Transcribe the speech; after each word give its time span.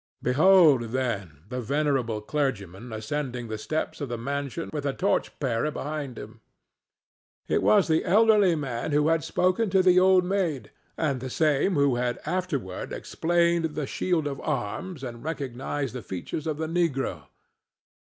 '"Behold, 0.23 0.81
then, 0.93 1.43
the 1.49 1.61
venerable 1.61 2.21
clergyman 2.21 2.91
ascending 2.91 3.47
the 3.49 3.57
steps 3.59 4.01
of 4.01 4.09
the 4.09 4.17
mansion 4.17 4.71
with 4.73 4.83
a 4.83 4.93
torch 4.93 5.37
bearer 5.37 5.69
behind 5.69 6.17
him. 6.17 6.41
It 7.47 7.61
was 7.61 7.87
the 7.87 8.03
elderly 8.03 8.55
man 8.55 8.93
who 8.93 9.09
had 9.09 9.23
spoken 9.23 9.69
to 9.69 9.83
the 9.83 9.99
Old 9.99 10.25
Maid, 10.25 10.71
and 10.97 11.19
the 11.19 11.29
same 11.29 11.75
who 11.75 11.97
had 11.97 12.17
afterward 12.25 12.91
explained 12.91 13.75
the 13.75 13.85
shield 13.85 14.25
of 14.25 14.41
arms 14.41 15.03
and 15.03 15.23
recognized 15.23 15.93
the 15.93 16.01
features 16.01 16.47
of 16.47 16.57
the 16.57 16.65
negro. 16.65 17.27